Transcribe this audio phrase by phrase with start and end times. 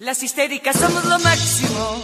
[0.00, 2.00] Las histéricas somos lo máximo.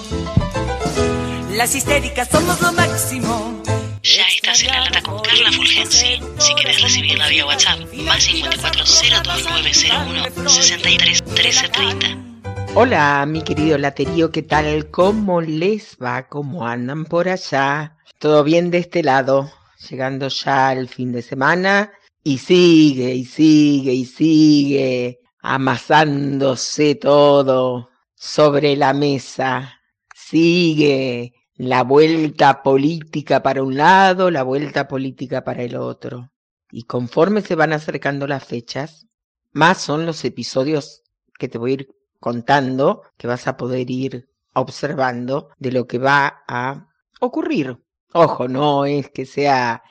[1.52, 3.62] Las histéricas somos lo máximo.
[4.02, 6.20] Ya estás en la lata con Carla Fulgensi.
[6.38, 12.72] Si quieres recibirla vía WhatsApp, más 54 02901 63 1330.
[12.74, 14.90] Hola, mi querido laterío, ¿qué tal?
[14.90, 16.26] ¿Cómo les va?
[16.26, 17.96] ¿Cómo andan por allá?
[18.18, 19.52] ¿Todo bien de este lado?
[19.88, 21.92] Llegando ya al fin de semana
[22.24, 29.78] y sigue y sigue y sigue amasándose todo sobre la mesa.
[30.14, 36.32] Sigue la vuelta política para un lado, la vuelta política para el otro.
[36.70, 39.06] Y conforme se van acercando las fechas,
[39.52, 41.02] más son los episodios
[41.38, 41.88] que te voy a ir
[42.20, 46.88] contando, que vas a poder ir observando de lo que va a
[47.20, 47.78] ocurrir.
[48.14, 49.82] Ojo, no es que sea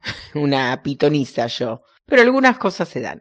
[0.34, 3.20] una pitoniza yo, pero algunas cosas se dan.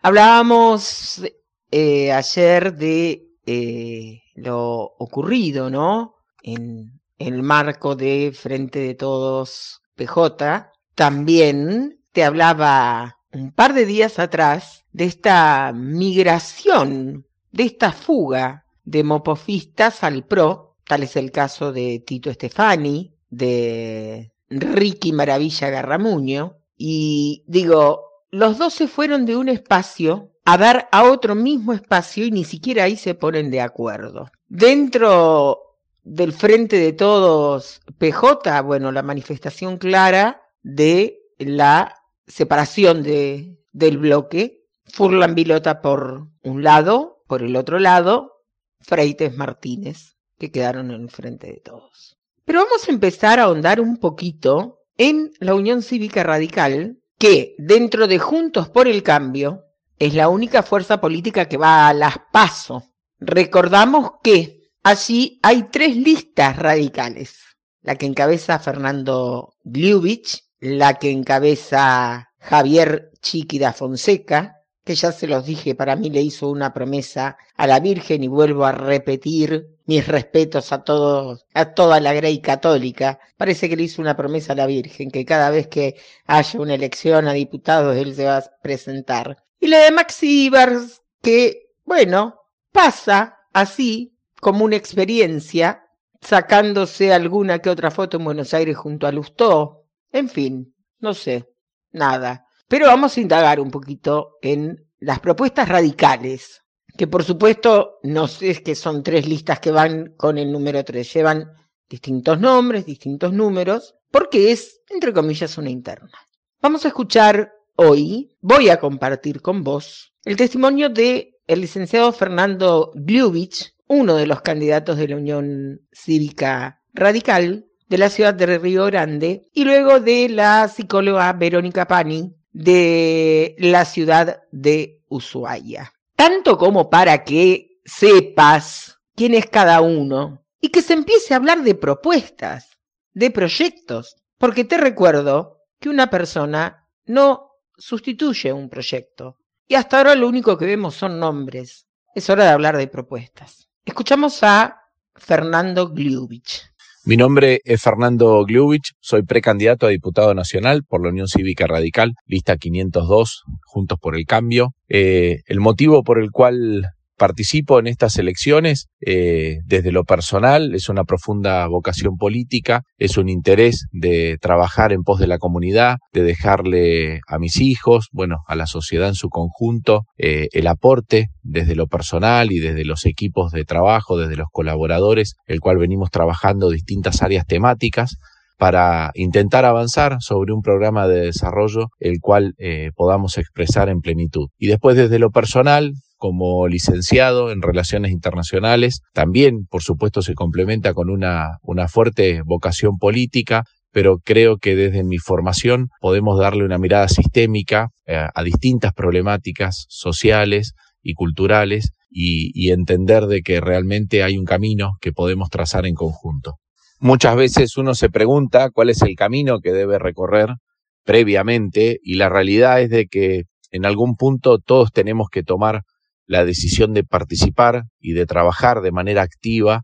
[0.00, 1.22] Hablábamos
[1.70, 6.14] eh, ayer de eh, lo ocurrido, ¿no?
[6.42, 10.70] En, el marco de Frente de Todos PJ.
[10.94, 19.02] También te hablaba un par de días atrás de esta migración, de esta fuga de
[19.02, 20.76] mopofistas al PRO.
[20.84, 26.56] Tal es el caso de Tito Stefani, de Ricky Maravilla Garramuño.
[26.76, 32.24] Y digo, los dos se fueron de un espacio a dar a otro mismo espacio
[32.24, 34.30] y ni siquiera ahí se ponen de acuerdo.
[34.48, 41.94] Dentro del Frente de Todos PJ, bueno, la manifestación clara de la
[42.26, 48.44] separación de, del bloque, Furlan Vilota por un lado, por el otro lado,
[48.80, 52.16] Freites Martínez, que quedaron en el Frente de Todos.
[52.44, 58.06] Pero vamos a empezar a ahondar un poquito en la Unión Cívica Radical, que dentro
[58.06, 59.64] de Juntos por el Cambio
[59.98, 62.84] es la única fuerza política que va a las paso.
[63.18, 67.40] Recordamos que allí hay tres listas radicales.
[67.82, 74.57] La que encabeza Fernando Gliubich, la que encabeza Javier Chiquida Fonseca,
[74.88, 78.28] que ya se los dije, para mí le hizo una promesa a la Virgen y
[78.28, 83.18] vuelvo a repetir mis respetos a todos, a toda la Grey católica.
[83.36, 86.72] Parece que le hizo una promesa a la Virgen, que cada vez que haya una
[86.72, 89.44] elección a diputados él se va a presentar.
[89.60, 92.40] Y la de Max Ivers, que, bueno,
[92.72, 95.84] pasa así como una experiencia,
[96.22, 99.84] sacándose alguna que otra foto en Buenos Aires junto a Lustó.
[100.12, 101.46] En fin, no sé,
[101.92, 102.47] nada.
[102.68, 106.62] Pero vamos a indagar un poquito en las propuestas radicales,
[106.96, 111.12] que por supuesto no sé que son tres listas que van con el número tres,
[111.12, 111.50] llevan
[111.88, 116.12] distintos nombres, distintos números, porque es, entre comillas, una interna.
[116.60, 122.90] Vamos a escuchar Hoy voy a compartir con vos el testimonio de el licenciado Fernando
[122.92, 128.84] Gliubich, uno de los candidatos de la Unión Cívica Radical de la ciudad de Río
[128.86, 135.92] Grande, y luego de la psicóloga Verónica Pani de la ciudad de Ushuaia.
[136.16, 141.62] Tanto como para que sepas quién es cada uno y que se empiece a hablar
[141.62, 142.78] de propuestas,
[143.12, 149.38] de proyectos, porque te recuerdo que una persona no sustituye un proyecto.
[149.66, 151.86] Y hasta ahora lo único que vemos son nombres.
[152.14, 153.68] Es hora de hablar de propuestas.
[153.84, 154.82] Escuchamos a
[155.14, 156.72] Fernando Gliubich.
[157.08, 162.12] Mi nombre es Fernando Gliubich, soy precandidato a diputado nacional por la Unión Cívica Radical,
[162.26, 164.74] lista 502, Juntos por el Cambio.
[164.90, 170.88] Eh, el motivo por el cual participo en estas elecciones eh, desde lo personal, es
[170.88, 176.22] una profunda vocación política, es un interés de trabajar en pos de la comunidad, de
[176.22, 181.74] dejarle a mis hijos, bueno, a la sociedad en su conjunto, eh, el aporte desde
[181.74, 186.70] lo personal y desde los equipos de trabajo, desde los colaboradores, el cual venimos trabajando
[186.70, 188.16] distintas áreas temáticas
[188.58, 194.48] para intentar avanzar sobre un programa de desarrollo el cual eh, podamos expresar en plenitud.
[194.58, 199.00] Y después desde lo personal, como licenciado en Relaciones Internacionales.
[199.14, 205.04] También, por supuesto, se complementa con una, una fuerte vocación política, pero creo que desde
[205.04, 212.50] mi formación podemos darle una mirada sistémica eh, a distintas problemáticas sociales y culturales y,
[212.52, 216.56] y entender de que realmente hay un camino que podemos trazar en conjunto.
[217.00, 220.56] Muchas veces uno se pregunta cuál es el camino que debe recorrer
[221.04, 225.82] previamente y la realidad es de que en algún punto todos tenemos que tomar
[226.28, 229.82] la decisión de participar y de trabajar de manera activa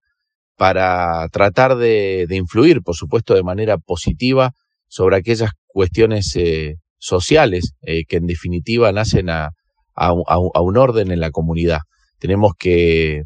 [0.57, 4.53] para tratar de, influir, por supuesto, de manera positiva
[4.87, 9.51] sobre aquellas cuestiones eh, sociales eh, que en definitiva nacen a,
[9.97, 11.81] un orden en la comunidad.
[12.19, 13.23] Tenemos que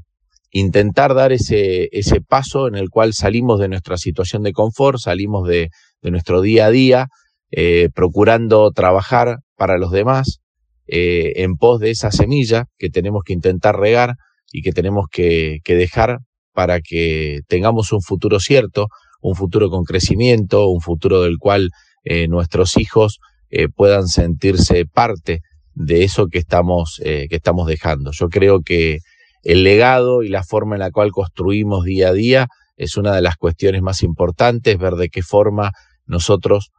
[0.51, 5.47] intentar dar ese, ese paso en el cual salimos de nuestra situación de confort, salimos
[5.49, 5.71] de,
[6.03, 7.09] nuestro día a día,
[7.51, 10.41] eh, procurando trabajar para los demás
[10.89, 14.17] eh, en pos de esa semilla que tenemos que intentar regar
[14.53, 16.19] y que tenemos que, dejar
[16.53, 18.89] para que tengamos un futuro cierto,
[19.21, 21.71] un futuro con crecimiento, un futuro del cual
[22.05, 23.19] eh, nuestros hijos
[23.51, 25.41] eh, puedan sentirse parte
[25.75, 28.11] de eso que estamos, eh, que estamos dejando.
[28.13, 28.99] Yo creo que
[29.43, 33.23] el legado y la forma en la cual construimos día a día es una de
[33.23, 35.73] las cuestiones más importantes, ver de qué forma
[36.07, 36.71] nosotros,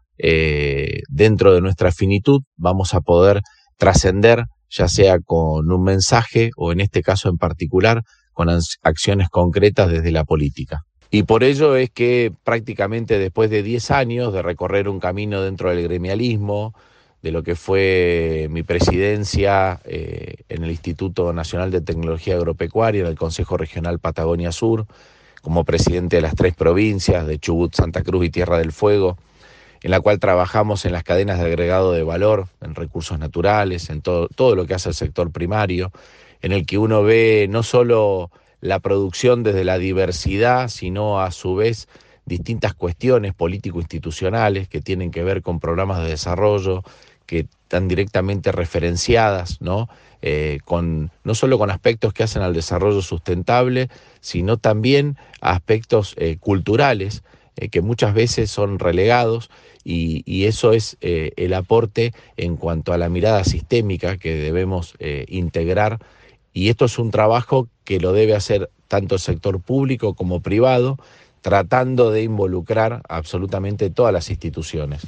[1.08, 3.42] dentro de nuestra finitud, vamos a poder
[3.80, 8.04] trascender, ya sea con un mensaje o en este caso en particular,
[8.34, 8.50] con
[8.84, 10.84] acciones concretas desde la política.
[11.10, 15.72] Y por ello es que prácticamente después de 10 años de recorrer un camino dentro
[15.72, 16.76] del gremialismo,
[17.24, 23.08] de lo que fue mi presidencia eh, en el Instituto Nacional de Tecnología Agropecuaria, en
[23.08, 24.86] el Consejo Regional Patagonia Sur,
[25.42, 29.18] como presidente de las tres provincias de Chubut, Santa Cruz y Tierra del Fuego,
[29.82, 34.02] en la cual trabajamos en las cadenas de agregado de valor, en recursos naturales, en
[34.02, 35.92] todo, todo lo que hace el sector primario,
[36.42, 38.32] en el que uno ve no solo
[38.62, 41.88] la producción desde la diversidad, sino a su vez
[42.26, 46.84] distintas cuestiones político-institucionales que tienen que ver con programas de desarrollo
[47.26, 49.90] que están directamente referenciadas, ¿no?
[50.22, 53.90] Eh, con, no solo con aspectos que hacen al desarrollo sustentable,
[54.20, 57.24] sino también aspectos eh, culturales
[57.60, 59.50] eh, que muchas veces son relegados
[59.84, 66.00] y, y eso es el aporte en cuanto a la mirada sistémica que debemos integrar
[66.54, 70.98] y esto es un trabajo que lo debe hacer tanto el sector público como privado,
[71.42, 75.08] tratando de involucrar absolutamente todas las instituciones.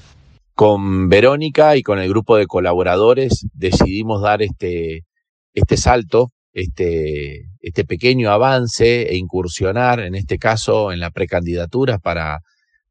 [0.56, 5.04] Con Verónica y con el grupo de colaboradores decidimos dar este,
[5.54, 12.40] este salto, este, este pequeño avance e incursionar, en este caso, en la precandidatura para,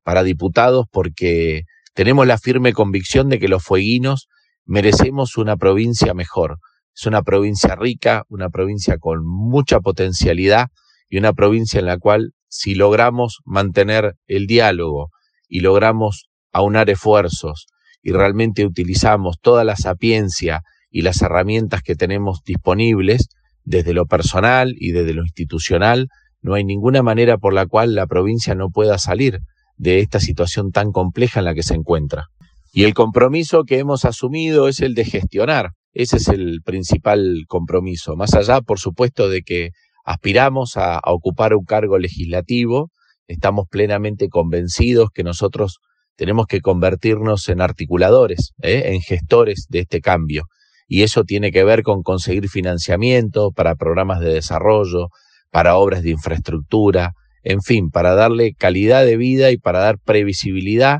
[0.03, 1.65] para diputados, porque
[1.95, 4.29] tenemos la firme convicción de que los fueguinos
[4.65, 6.59] merecemos una provincia mejor,
[6.95, 10.69] es una provincia rica, una provincia con mucha potencialidad
[11.09, 15.11] y una provincia en la cual si logramos mantener el diálogo
[15.49, 17.67] y logramos aunar esfuerzos
[18.03, 23.29] y realmente utilizamos toda la sapiencia y las herramientas que tenemos disponibles
[23.65, 26.09] desde lo personal y desde lo institucional,
[26.43, 29.41] no hay ninguna manera por la cual la provincia no pueda salir
[29.77, 32.27] de esta situación tan compleja en la que se encuentra.
[32.73, 38.17] Y el compromiso que hemos asumido es el de gestionar ese es el principal compromiso.
[38.17, 39.71] Más allá, por supuesto, de que
[40.05, 42.91] aspiramos a, ocupar un cargo legislativo,
[43.27, 45.79] estamos plenamente convencidos que nosotros
[46.17, 48.93] tenemos que convertirnos en articuladores, ¿eh?
[48.93, 50.45] en gestores de este cambio.
[50.91, 55.09] Y eso tiene que ver con conseguir financiamiento para programas de desarrollo,
[55.51, 60.99] para obras de infraestructura, en fin, para darle calidad de vida y para dar previsibilidad,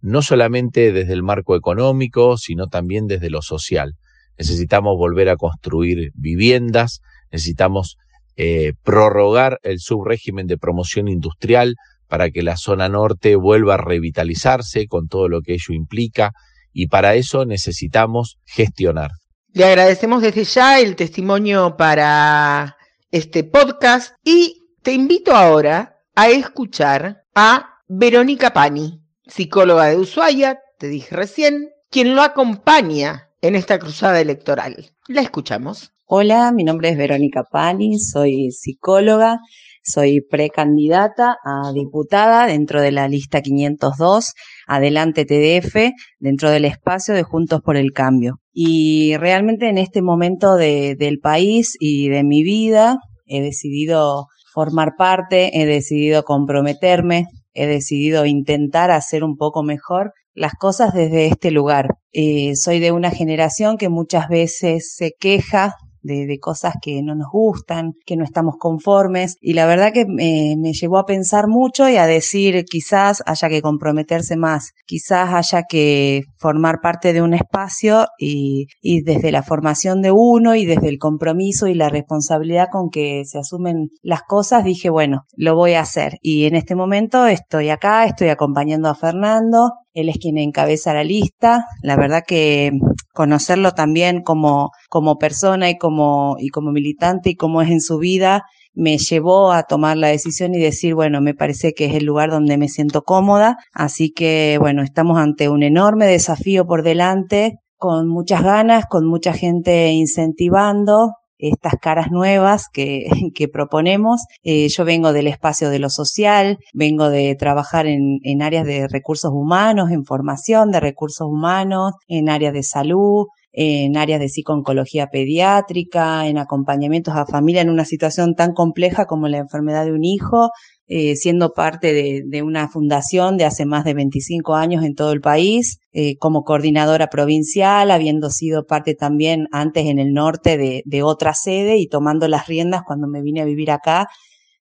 [0.00, 3.94] no solamente desde el marco económico, sino también desde lo social
[4.38, 7.00] necesitamos volver a construir viviendas,
[7.30, 7.96] necesitamos
[8.36, 11.74] eh, prorrogar el subrégimen de promoción industrial
[12.06, 16.32] para que la zona norte vuelva a revitalizarse con todo lo que ello implica
[16.72, 19.10] y para eso necesitamos gestionar.
[19.58, 22.76] Le agradecemos desde ya el testimonio para
[23.10, 30.86] este podcast y te invito ahora a escuchar a Verónica Pani, psicóloga de Ushuaia, te
[30.86, 34.92] dije recién, quien lo acompaña en esta cruzada electoral.
[35.08, 35.92] La escuchamos.
[36.06, 39.40] Hola, mi nombre es Verónica Pani, soy psicóloga,
[39.88, 44.32] soy precandidata a diputada dentro de la lista 502,
[44.66, 48.36] adelante TDF, dentro del espacio de Juntos por el Cambio.
[48.52, 54.92] Y realmente en este momento de, del país y de mi vida he decidido formar
[54.98, 61.50] parte, he decidido comprometerme, he decidido intentar hacer un poco mejor las cosas desde este
[61.50, 61.86] lugar.
[62.12, 65.74] Eh, soy de una generación que muchas veces se queja
[66.08, 69.36] de, cosas que no nos gustan, que no estamos conformes.
[69.40, 73.62] Y la verdad que me, llevó a pensar mucho y a decir quizás haya que
[73.62, 80.02] comprometerse más, quizás haya que formar parte de un espacio y, y desde la formación
[80.02, 84.64] de uno y desde el compromiso y la responsabilidad con que se asumen las cosas,
[84.64, 86.18] dije, bueno, lo voy a hacer.
[86.22, 91.04] Y en este momento estoy acá, estoy acompañando a Fernando, él es quien encabeza la
[91.04, 91.64] lista.
[91.82, 92.72] La verdad que
[93.12, 97.98] conocerlo también como, como persona y como, y como militante y como es en su
[97.98, 102.04] vida, me llevó a tomar la decisión y decir, bueno, me parece que es el
[102.04, 103.56] lugar donde me siento cómoda.
[103.72, 109.32] Así que, bueno, estamos ante un enorme desafío por delante, con muchas ganas, con mucha
[109.32, 114.22] gente incentivando, estas caras nuevas que, que proponemos.
[114.42, 118.88] Eh, yo vengo del espacio de lo social, vengo de trabajar en, en áreas de
[118.88, 123.26] recursos humanos, en formación de recursos humanos, en áreas de salud,
[123.60, 129.26] en áreas de psicooncología pediátrica, en acompañamientos a familia en una situación tan compleja como
[129.26, 130.50] la enfermedad de un hijo,
[130.86, 135.20] eh, siendo parte de, una fundación de hace más de 25 años en todo el
[135.20, 141.34] país, eh, como coordinadora provincial, habiendo sido parte también antes en el norte de, otra
[141.34, 144.06] sede y tomando las riendas cuando me vine a vivir acá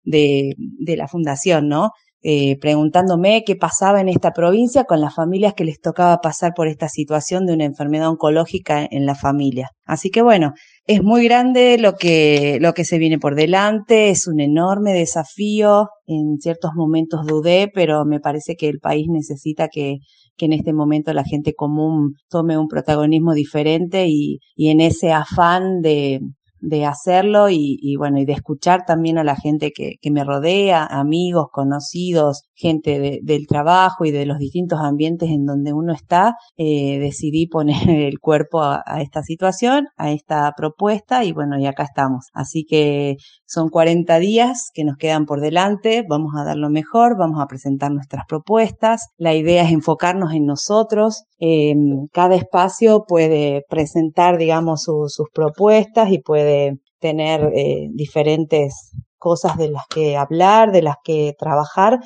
[0.02, 0.54] de
[0.96, 1.90] la fundación, ¿no?
[2.28, 6.66] Eh, preguntándome qué pasaba en esta provincia con las familias que les tocaba pasar por
[6.66, 9.70] esta situación de una enfermedad oncológica en la familia.
[9.84, 10.52] Así que bueno,
[10.86, 15.88] es muy grande lo que, lo que se viene por delante, es un enorme desafío.
[16.04, 19.98] En ciertos momentos dudé, pero me parece que el país necesita que,
[20.36, 25.12] que en este momento la gente común tome un protagonismo diferente y, y en ese
[25.12, 26.18] afán de,
[26.60, 30.24] de hacerlo y, y, bueno, y de escuchar también a la gente que, que me
[30.24, 35.92] rodea, amigos, conocidos, gente de, del trabajo y de los distintos ambientes en donde uno
[35.92, 41.58] está, eh, decidí poner el cuerpo a, a, esta situación, a esta propuesta y bueno,
[41.58, 42.26] y acá estamos.
[42.32, 47.16] Así que son 40 días que nos quedan por delante, vamos a dar lo mejor,
[47.16, 51.74] vamos a presentar nuestras propuestas, la idea es enfocarnos en nosotros, eh,
[52.12, 59.70] cada espacio puede presentar, digamos, su, sus propuestas y puede tener eh, diferentes cosas de
[59.70, 62.00] las que hablar, de las que trabajar,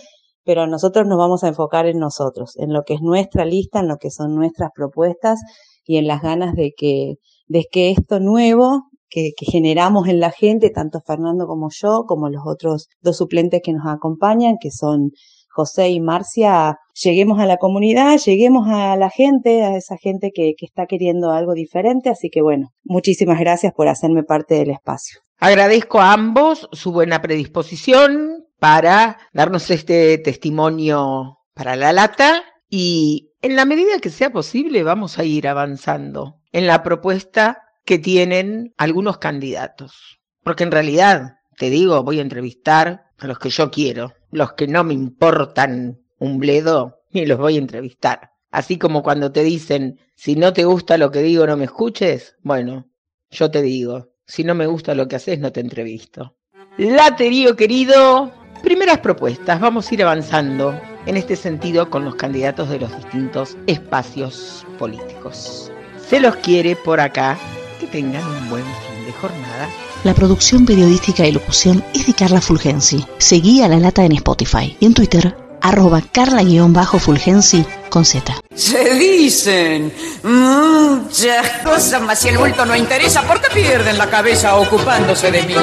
[0.44, 3.88] pero nosotros nos vamos a enfocar en nosotros, en lo que es nuestra lista, en
[3.88, 5.40] lo que son nuestras propuestas
[5.84, 7.14] y en las ganas de que,
[7.46, 12.42] de que esto nuevo que, generamos en la gente, tanto Fernando como yo, como los
[12.46, 15.10] otros dos suplentes que nos acompañan, que son
[15.50, 20.54] José y Marcia, lleguemos a la comunidad, lleguemos a la gente, a esa gente que,
[20.56, 22.08] que está queriendo algo diferente.
[22.08, 25.20] Así que bueno, muchísimas gracias por hacerme parte del espacio.
[25.38, 33.56] Agradezco a ambos su buena predisposición para darnos este testimonio para la lata y en
[33.56, 39.18] la medida que sea posible vamos a ir avanzando en la propuesta que tienen algunos
[39.18, 40.20] candidatos.
[40.42, 44.66] Porque en realidad, te digo, voy a entrevistar a los que yo quiero, los que
[44.66, 48.30] no me importan un bledo, ni los voy a entrevistar.
[48.50, 52.36] Así como cuando te dicen, si no te gusta lo que digo, no me escuches,
[52.42, 52.88] bueno,
[53.30, 56.36] yo te digo, si no me gusta lo que haces, no te entrevisto.
[56.78, 58.32] Laterío querido,
[58.62, 63.56] primeras propuestas, vamos a ir avanzando en este sentido con los candidatos de los distintos
[63.66, 65.70] espacios políticos.
[65.98, 67.38] Se los quiere por acá,
[67.80, 69.68] que tengan un buen fin de jornada.
[70.04, 73.04] La producción periodística y locución es de Carla Fulgensi.
[73.18, 78.34] Seguí a La Lata en Spotify y en Twitter, arroba carla-fulgensi con Z.
[78.54, 84.56] Se dicen muchas cosas, mas si el vuelto no interesa, ¿por qué pierden la cabeza
[84.56, 85.54] ocupándose de mí?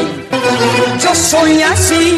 [1.00, 2.17] Yo soy así